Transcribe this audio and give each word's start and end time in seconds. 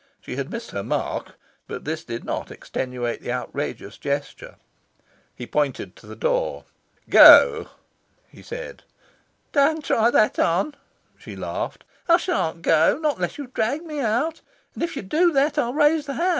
She 0.19 0.35
had 0.35 0.49
missed 0.49 0.71
her 0.71 0.81
mark. 0.81 1.35
But 1.67 1.85
this 1.85 2.03
did 2.03 2.23
not 2.23 2.49
extenuate 2.49 3.21
the 3.21 3.31
outrageous 3.31 3.99
gesture. 3.99 4.55
He 5.35 5.45
pointed 5.45 5.95
to 5.95 6.07
the 6.07 6.15
door. 6.15 6.65
"Go!" 7.07 7.67
he 8.27 8.41
said. 8.41 8.81
"Don't 9.51 9.85
try 9.85 10.09
that 10.09 10.39
on!" 10.39 10.73
she 11.19 11.35
laughed. 11.35 11.83
"I 12.09 12.17
shan't 12.17 12.63
go 12.63 12.97
not 12.97 13.17
unless 13.17 13.37
you 13.37 13.45
drag 13.53 13.83
me 13.85 13.99
out. 13.99 14.41
And 14.73 14.81
if 14.81 14.95
you 14.95 15.03
do 15.03 15.31
that, 15.33 15.59
I'll 15.59 15.75
raise 15.75 16.07
the 16.07 16.15
house. 16.15 16.29